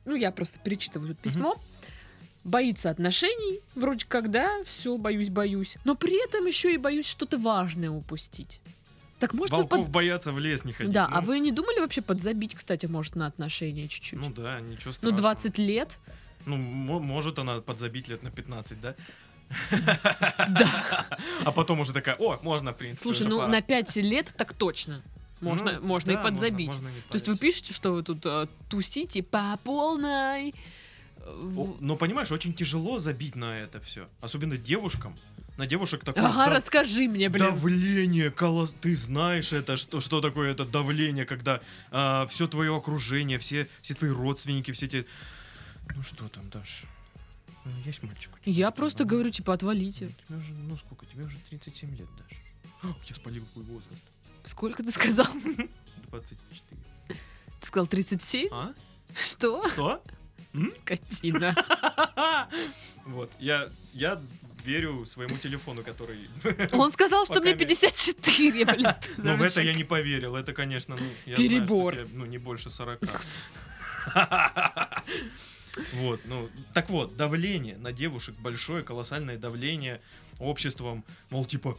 [0.05, 1.57] Ну, я просто перечитываю тут письмо.
[2.45, 5.77] Боится отношений, вроде как, да, все, боюсь, боюсь.
[5.85, 8.61] Но при этом еще и боюсь что-то важное упустить.
[9.23, 9.89] Так может Волков под...
[9.91, 10.93] боятся в лес не ходить.
[10.93, 14.19] Да, Ну, а вы не думали вообще подзабить, кстати, может, на отношения чуть-чуть?
[14.19, 15.17] Ну да, ничего Ну, страшного.
[15.17, 15.99] 20 лет?
[16.45, 18.95] Ну, мо- может она подзабить лет на 15, да?
[20.49, 21.07] Да.
[21.45, 23.49] А потом уже такая, о, можно, в принципе, Слушай, ну пора».
[23.49, 25.03] на 5 лет так точно.
[25.41, 26.67] Можно, Ну, можно да, и подзабить.
[26.67, 30.51] можно не То есть вы пишете, что вы тут э, тусите по полной.
[30.51, 30.53] э,
[31.57, 34.09] О, Но понимаешь, очень тяжело забить на это все.
[34.21, 35.17] Особенно девушкам.
[35.57, 37.45] На девушек такое Ага, да- расскажи мне, блин.
[37.45, 38.75] давление, колос...
[38.81, 41.61] ты знаешь это, что, что такое это давление, когда
[42.29, 45.05] все твое окружение, все, все твои родственники, все те...
[45.95, 46.85] Ну что там, Даш?
[47.65, 48.31] Ну, есть мальчик?
[48.45, 50.07] Я просто говорю, типа, отвалите.
[50.27, 52.39] Тебе уже, ну сколько, тебе уже 37 лет, Даш.
[52.83, 54.03] О, я спалил твой возраст.
[54.45, 55.27] Сколько ты сказал?
[56.09, 56.81] 24.
[57.61, 58.49] Ты сказал 37?
[58.51, 58.73] А?
[59.15, 59.69] Что?
[59.69, 60.03] Что?
[60.55, 60.71] М?
[60.79, 61.55] Скотина.
[63.05, 64.21] Вот, я, я
[64.65, 66.29] верю своему телефону, который...
[66.73, 68.89] Он сказал, что мне не- 54, блин.
[69.19, 71.97] Но в это я не поверил, это, конечно, ну, Перебор.
[72.13, 73.01] ну, не больше 40.
[75.95, 80.03] Вот, ну, так вот, давление на девушек большое, колоссальное давление
[80.39, 81.79] обществом, мол, типа,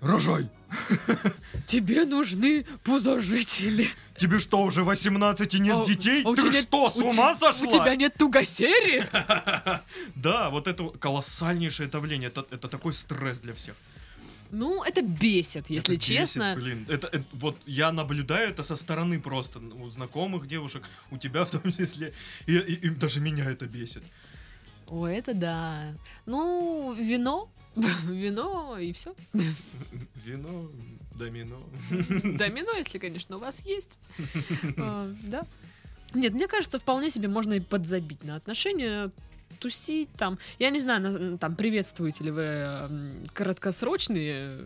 [0.00, 0.48] рожай,
[1.66, 3.88] Тебе нужны пузожители.
[4.16, 6.22] Тебе что, уже 18 и нет А- детей?
[6.24, 7.66] а Ты нет- что, с ума сошла?
[7.68, 9.02] У тебя нет тугосери?
[10.14, 12.28] Да, вот это колоссальнейшее давление.
[12.28, 13.74] Это, это такой стресс для всех.
[14.50, 16.54] Ну, это бесит, если Это бесит, честно.
[16.56, 21.44] блин, это, это- вот я наблюдаю это со стороны просто у знакомых девушек, у тебя
[21.44, 22.12] в том числе,
[22.46, 24.04] и, и- и даже меня это бесит.
[24.88, 25.94] О, это да.
[26.26, 27.50] Ну, вино,
[28.06, 29.14] вино и все.
[30.24, 30.70] Вино,
[31.14, 31.60] домино.
[31.90, 33.98] Домино, если, конечно, у вас есть.
[34.76, 35.46] А, Да.
[36.14, 39.10] Нет, мне кажется, вполне себе можно и подзабить на отношения,
[39.58, 40.38] тусить там.
[40.60, 42.68] Я не знаю, на- там приветствуете ли вы
[43.32, 44.64] краткосрочные э,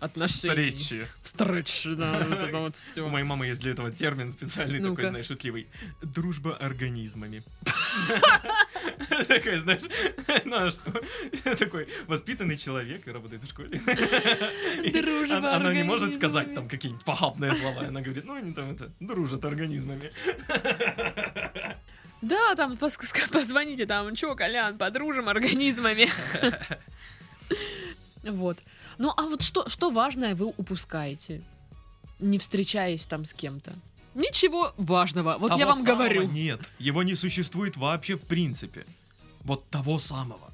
[0.00, 0.72] отношения.
[0.72, 1.06] Встречи.
[1.22, 3.06] Встречи, да, вот это вот У все.
[3.08, 5.68] моей мамы есть для этого термин специальный, такой, знаешь, шутливый.
[6.02, 7.44] Дружба организмами.
[9.28, 9.82] Такой, знаешь,
[11.58, 13.80] такой воспитанный человек и работает в школе.
[14.92, 17.82] Дружба она- не может сказать там какие-нибудь похабные слова.
[17.88, 20.12] Она говорит, ну, они там это, дружат организмами.
[22.20, 26.08] Да, там позвоните, там, чё, Колян, подружим организмами.
[28.24, 28.58] Вот.
[28.98, 31.40] Ну, а вот что, что важное вы упускаете,
[32.18, 33.72] не встречаясь там с кем-то?
[34.18, 35.38] Ничего важного.
[35.38, 36.22] Вот Того я вам самого говорю.
[36.28, 38.84] Нет, его не существует вообще в принципе.
[39.44, 40.52] Вот того самого.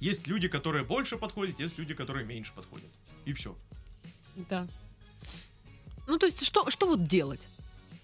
[0.00, 2.88] Есть люди, которые больше подходят, есть люди, которые меньше подходят.
[3.26, 3.56] И все.
[4.48, 4.66] Да.
[6.08, 7.48] Ну, то есть, что, что вот делать?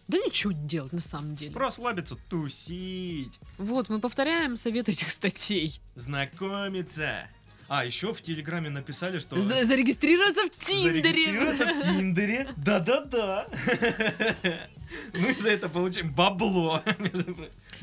[0.07, 1.53] Да ничего не делать на самом деле.
[1.57, 5.81] Расслабиться, тусить, Вот, мы повторяем совет этих статей.
[5.97, 7.29] знакомиться.
[7.69, 9.41] А, еще в Телеграме написали, что...
[9.41, 11.03] За- зарегистрироваться в Тиндере.
[11.03, 12.49] Зарегистрироваться в Тиндере.
[12.57, 13.49] Да-да-да.
[15.15, 16.83] Мы за это получим бабло.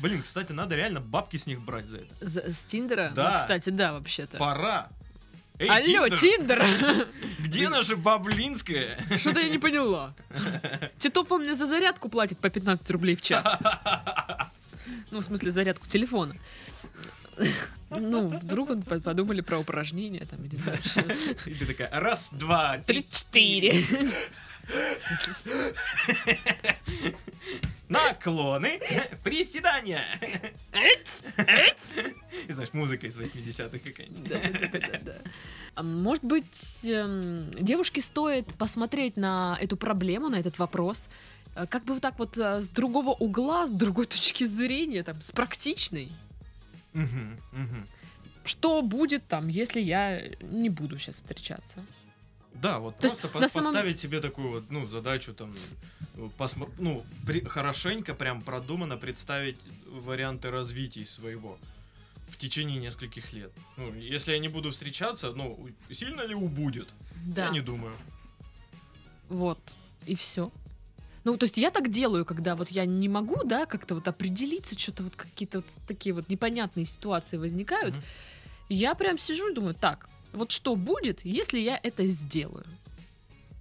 [0.00, 2.14] Блин, кстати, надо реально бабки с них брать за это.
[2.20, 3.12] За- с Тиндера?
[3.14, 3.32] Да.
[3.32, 4.38] Ну, кстати, да, вообще-то.
[4.38, 4.88] Пора.
[5.58, 6.66] Эй, Алло, Тиндер!
[7.38, 8.98] Где наша баблинская?
[9.18, 10.12] Что-то я не поняла.
[10.98, 13.46] Титов он мне за зарядку платит по 15 рублей в час.
[15.12, 16.34] Ну, в смысле, зарядку телефона.
[17.90, 20.78] Ну, вдруг он по- подумали про упражнения, там, не знаю.
[21.46, 23.72] И ты такая, раз, два, три, Три-четыре.
[27.88, 28.80] Наклоны,
[29.22, 30.04] приседания.
[32.48, 34.32] И знаешь, музыка из 80-х какая-нибудь.
[35.74, 41.08] А Может быть, эм, девушке стоит посмотреть на эту проблему, на этот вопрос,
[41.56, 45.20] э, как бы вот так вот э, с другого угла, с другой точки зрения, там,
[45.20, 46.12] с практичной.
[48.44, 51.84] Что будет там, если я не буду сейчас встречаться?
[52.64, 55.52] Да, вот То просто по- на самом- поставить себе такую вот, ну, задачу там,
[56.16, 61.58] э, посмо- ну, при- хорошенько, прям продуманно представить варианты развития своего
[62.30, 63.50] в течение нескольких лет.
[63.76, 66.88] Ну, если я не буду встречаться, ну, сильно ли убудет?
[67.26, 67.44] Да.
[67.46, 67.94] Я не думаю.
[69.28, 69.58] Вот,
[70.06, 70.50] и все.
[71.24, 74.78] Ну, то есть я так делаю, когда вот я не могу, да, как-то вот определиться,
[74.78, 77.94] что-то вот какие-то вот такие вот непонятные ситуации возникают.
[77.94, 78.04] Мгм.
[78.70, 82.64] Я прям сижу и думаю, так, вот что будет, если я это сделаю?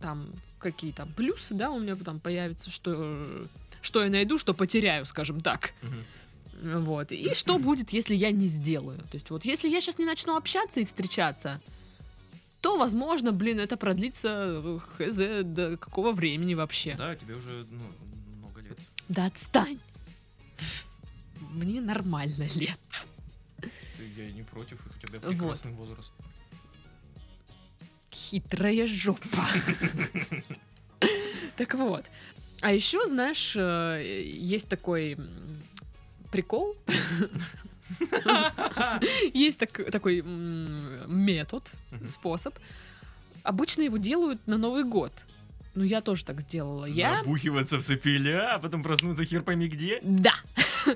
[0.01, 3.47] Там какие там плюсы, да, у меня там появятся, что,
[3.81, 5.73] что я найду, что потеряю, скажем так.
[5.81, 6.85] Мгм.
[6.85, 7.11] Вот.
[7.11, 8.99] И что будет, если я не сделаю?
[8.99, 11.59] То есть вот если я сейчас не начну общаться и встречаться,
[12.61, 16.95] то, возможно, блин, это продлится э, хз до какого времени вообще.
[16.95, 17.83] Да, тебе уже, ну,
[18.37, 18.77] много лет.
[19.09, 19.79] Да отстань!
[21.51, 22.79] Мне нормально лет.
[24.15, 25.29] Я не против, у тебя Вот.
[25.31, 26.13] прекрасный возраст.
[28.13, 29.47] Хитрая жопа.
[31.55, 32.03] Так вот.
[32.61, 35.17] А еще, знаешь, э, есть такой
[36.31, 36.75] прикол.
[39.33, 41.63] Есть так- такой метод,
[42.07, 42.55] способ.
[43.43, 45.11] Обычно его делают на Новый год.
[45.75, 46.85] Ну, я тоже так сделала.
[46.85, 47.19] Я...
[47.19, 49.99] Набухиваться в цепеля, а потом проснуться хер пойми где.
[50.01, 50.33] Да.
[50.87, 50.95] Ну,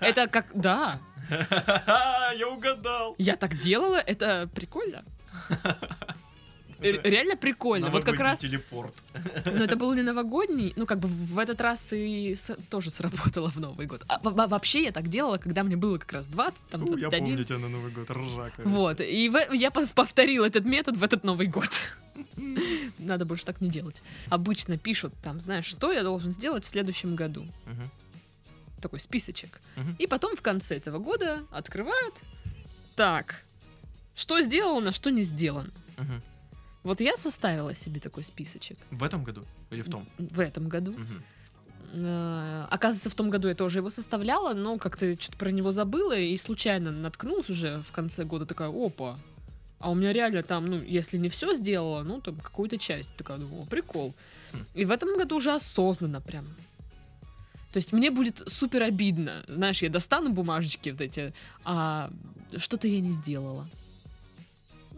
[0.00, 0.46] это как...
[0.54, 1.00] Да.
[2.38, 3.14] Я угадал.
[3.18, 5.04] Я так делала, это прикольно.
[6.80, 7.88] Ре- Реально прикольно.
[7.90, 8.38] Вот как раз...
[8.40, 8.94] телепорт.
[9.46, 13.50] Но это был не новогодний, ну как бы в этот раз и с- тоже сработало
[13.50, 14.04] в Новый год.
[14.08, 17.08] А во- вообще я так делала, когда мне было как раз 20, там У, Я
[17.08, 17.24] 21.
[17.26, 18.62] помню тебя на Новый год, ржака.
[18.64, 21.70] Вот, и в- я пов- повторила этот метод в этот Новый год.
[22.98, 24.02] Надо больше так не делать.
[24.28, 27.44] Обычно пишут там, знаешь, что я должен сделать в следующем году.
[28.80, 29.60] Такой списочек.
[29.98, 32.14] И потом в конце этого года открывают.
[32.96, 33.44] Так,
[34.14, 35.70] что сделано, что не сделано.
[35.96, 36.22] Мгм.
[36.88, 40.06] Вот я составила себе такой списочек В этом году или в том?
[40.18, 40.94] в этом году.
[41.92, 46.16] Э, Оказывается, в том году я тоже его составляла, но как-то что-то про него забыла
[46.18, 49.18] и случайно наткнулась уже в конце года такая, опа,
[49.80, 53.14] А у меня реально там, ну, если не все сделала, ну, там какую-то часть.
[53.16, 54.14] Такая, думаю, «О, прикол.
[54.52, 54.64] Хм.
[54.72, 56.46] И в этом году уже осознанно прям.
[57.72, 59.44] То есть мне будет супер обидно.
[59.46, 62.10] Знаешь, я достану бумажечки вот эти, а
[62.56, 63.66] что-то я не сделала.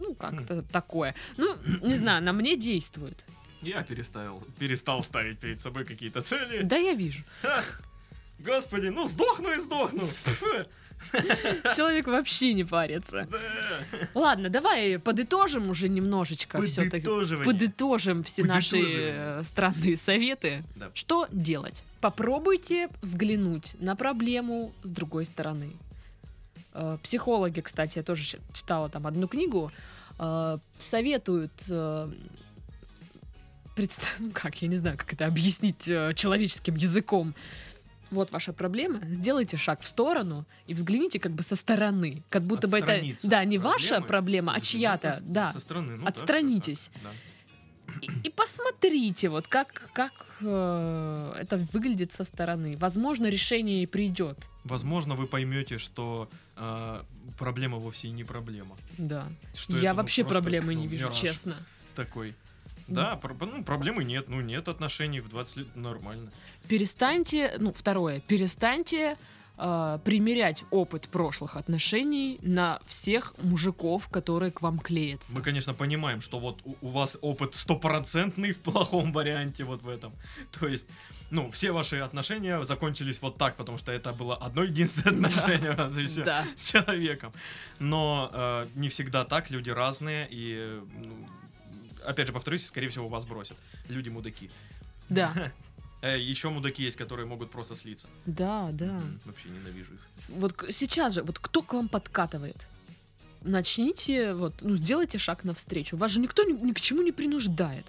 [0.01, 1.15] Ну, как-то такое.
[1.37, 3.23] Ну, не знаю, на мне действует.
[3.61, 6.63] Я переставил, перестал ставить перед собой какие-то цели.
[6.63, 7.23] Да, я вижу.
[7.41, 7.63] Ха!
[8.39, 10.01] Господи, ну сдохну и сдохну.
[11.75, 13.27] Человек вообще не парится.
[13.29, 13.37] да.
[14.13, 17.05] Ладно, давай подытожим уже немножечко все-таки.
[17.45, 20.63] Подытожим все наши э, странные советы.
[20.75, 20.91] Да.
[20.93, 21.83] Что делать?
[22.01, 25.73] Попробуйте взглянуть на проблему с другой стороны.
[26.73, 29.71] Э, Психологи, кстати, я тоже читала там одну книгу,
[30.19, 32.11] э, советуют э,
[34.19, 37.33] ну как, я не знаю, как это объяснить человеческим языком.
[38.11, 38.99] Вот ваша проблема.
[39.09, 42.23] Сделайте шаг в сторону и взгляните как бы со стороны.
[42.29, 45.53] Как будто бы это, да, не ваша проблемы, проблема, а взглянуть чья-то, да.
[45.53, 45.97] Со стороны.
[45.97, 46.91] ну Отстранитесь.
[47.01, 47.09] да.
[48.01, 50.11] И, и посмотрите, вот как, как
[50.41, 52.75] э, это выглядит со стороны.
[52.77, 54.37] Возможно, решение и придет.
[54.63, 57.03] Возможно, вы поймете, что э,
[57.37, 58.75] проблема вовсе и не проблема.
[58.97, 59.27] Да.
[59.53, 61.55] Что Я это, ну, вообще просто, проблемы ну, не вижу, честно.
[61.95, 62.35] Такой.
[62.87, 64.27] Да, про- ну, проблемы нет.
[64.29, 66.31] Ну, нет отношений в 20 лет нормально.
[66.67, 69.17] Перестаньте, ну, второе, перестаньте
[69.61, 75.35] э, примерять опыт прошлых отношений на всех мужиков, которые к вам клеятся.
[75.35, 79.87] Мы, конечно, понимаем, что вот у, у вас опыт стопроцентный в плохом варианте вот в
[79.87, 80.11] этом.
[80.59, 80.87] То есть,
[81.29, 85.35] ну, все ваши отношения закончились вот так, потому что это было одно единственное Да.
[85.85, 86.45] отношение всё, Да.
[86.55, 87.31] с человеком.
[87.79, 91.13] Но э, не всегда так, люди разные, и, ну,
[92.05, 93.57] опять же, повторюсь, скорее всего, вас бросят.
[93.89, 94.49] Люди мудаки.
[95.09, 95.51] Да,
[96.07, 98.07] Еще мудаки есть, которые могут просто слиться.
[98.25, 98.85] да, да.
[98.97, 99.99] М, Вообще ненавижу их.
[100.29, 102.67] Вот сейчас же, вот кто к вам подкатывает?
[103.43, 105.97] Начните, вот, ну, сделайте шаг навстречу.
[105.97, 107.85] Вас же никто ни, ни к чему не принуждает.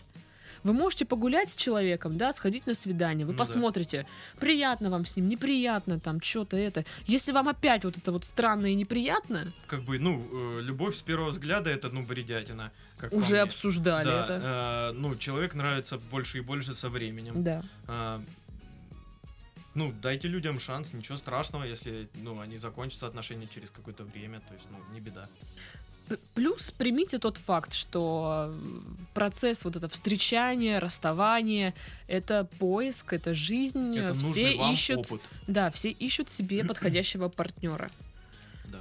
[0.64, 3.44] Вы можете погулять с человеком, да, сходить на свидание, вы Ну да.
[3.44, 4.06] посмотрите,
[4.38, 6.84] приятно вам с ним, неприятно, там, что-то это.
[7.06, 10.24] Если вам опять вот это вот странно и неприятно, Как бы, ну,
[10.58, 12.70] э, любовь с первого взгляда это, ну, бредятина.
[12.98, 14.92] Как уже обсуждали Да, это.
[14.94, 17.42] э, ну, человек нравится больше и больше со временем.
[17.42, 17.62] Да.
[17.88, 18.20] А,
[19.74, 24.54] ну, дайте людям шанс, ничего страшного, если, ну, они закончатся отношения через какое-то время, то
[24.54, 25.26] есть, ну, не беда.
[26.34, 28.54] Плюс примите тот факт, что э,
[29.14, 31.74] процесс вот это встречания, расставания,
[32.06, 35.20] это поиск, это жизнь, Это все нужный вам ищут опыт.
[35.46, 37.90] Да, все ищут себе подходящего партнера.
[38.66, 38.80] Да.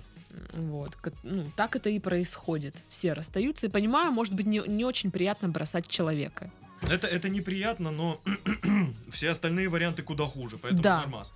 [0.54, 2.76] Вот, ну, так это и происходит.
[2.90, 6.52] Все расстаются, и понимаю, может быть, не, не очень приятно бросать человека.
[6.82, 8.22] Это, это неприятно, но
[9.12, 11.02] все остальные варианты куда хуже, поэтому Да.
[11.02, 11.32] нормас.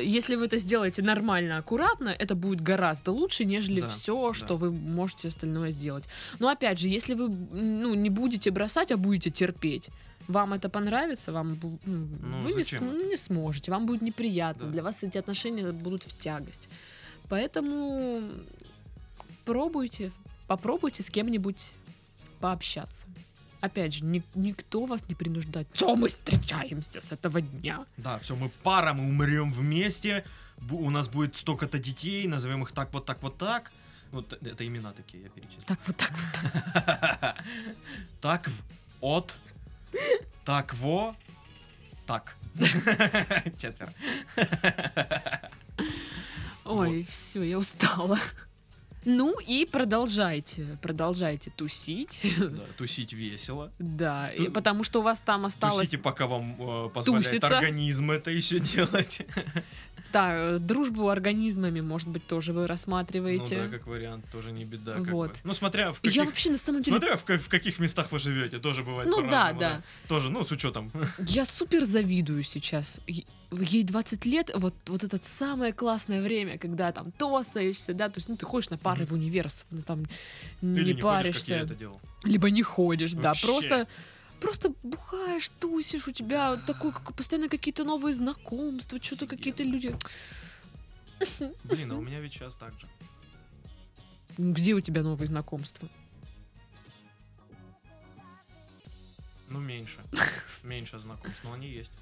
[0.00, 4.54] Если вы это сделаете нормально, аккуратно, это будет гораздо лучше, нежели Да, все, что да.
[4.54, 6.04] вы можете остальное сделать.
[6.38, 9.90] Но опять же, если вы ну, не будете бросать, а будете терпеть,
[10.28, 14.70] вам это понравится, вам ну, Ну, вы не, не сможете, вам будет неприятно, Да.
[14.72, 16.68] для вас эти отношения будут в тягость.
[17.28, 18.22] Поэтому
[19.44, 20.12] пробуйте,
[20.46, 21.72] попробуйте с кем-нибудь
[22.40, 23.06] пообщаться.
[23.60, 25.68] Опять же, ни- никто вас не принуждает.
[25.72, 27.84] Что мы встречаемся с этого дня?
[27.96, 30.24] Да, все, мы пара, мы умрем вместе,
[30.70, 33.72] у нас будет столько-то детей, назовем их так, вот так, вот так.
[34.12, 35.62] Вот это имена такие, я перечислил.
[35.66, 37.34] Так вот так вот.
[38.20, 38.62] Так, в,
[39.00, 39.36] от,
[40.44, 41.16] так, во,
[42.06, 42.36] так.
[43.58, 43.92] Четверо.
[46.64, 48.18] Ой, все, я устала.
[49.08, 52.22] Ну и продолжайте, продолжайте тусить.
[52.38, 53.70] Да, тусить весело.
[53.78, 55.76] Да, и Ту- потому что у вас там осталось...
[55.76, 57.56] Тусите, пока вам э, позволяет Туситься.
[57.56, 59.20] организм это еще делать.
[60.12, 63.62] Да, э, дружбу организмами, может быть, тоже вы Ну рассматриваете.
[63.62, 64.96] да, как вариант, тоже не беда.
[64.98, 65.30] Вот.
[65.32, 65.36] бы.
[65.44, 66.24] Ну, смотря в Я каких...
[66.26, 66.96] вообще на самом деле...
[66.98, 69.82] Смотря в, в каких местах вы живете, тоже бывает Ну да, по-разному, да.
[70.08, 70.90] Тоже, ну, с учетом.
[71.18, 73.00] Я супер завидую сейчас.
[73.50, 78.28] Ей 20 лет, вот, вот это самое классное время, когда там тосаешься, да, то есть,
[78.28, 79.06] ну, ты ходишь на пары Мгм.
[79.06, 80.06] в универ, особенно там
[80.62, 82.00] не, Или не ходишь, как паришься, я это делал.
[82.24, 83.46] либо не ходишь, да, Вообще.
[83.46, 83.86] просто
[84.40, 89.94] просто бухаешь, тусишь, у тебя такой, как, постоянно какие-то новые знакомства, что-то какие-то люди.
[91.64, 92.86] Блин, а у меня ведь сейчас так же.
[94.38, 95.88] Где у тебя новые знакомства?
[99.48, 100.00] Ну, меньше.
[100.62, 101.92] Меньше знакомств, но они есть.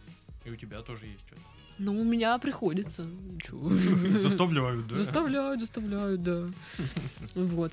[0.44, 1.42] И у тебя тоже есть что-то.
[1.78, 3.06] Ну, у меня приходится.
[4.20, 4.96] Заставляют, да?
[4.96, 6.46] Заставляют, заставляют, да.
[7.34, 7.72] Вот.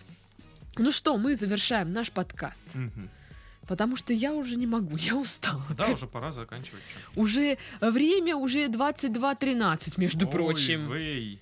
[0.77, 2.65] Ну что, мы завершаем наш подкаст.
[2.73, 3.09] Мгм.
[3.71, 5.63] Потому что я уже не могу, я устала.
[5.77, 6.83] Да, уже пора заканчивать.
[6.93, 7.21] чё.
[7.21, 10.91] Уже время уже 22.13, между Ой, прочим.
[10.91, 11.39] вей.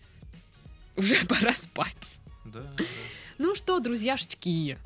[0.95, 2.21] Уже пора спать.
[2.45, 2.83] Да, да.
[3.39, 4.77] Ну что, друзьяшечки,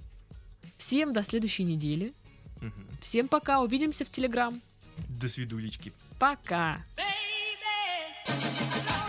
[0.77, 2.13] всем до следующей недели.
[2.61, 2.87] Мгм.
[3.01, 4.61] Всем пока, увидимся в Телеграм.
[5.09, 5.91] До свидулечки.
[6.19, 6.77] Пока.
[6.95, 9.02] Baby,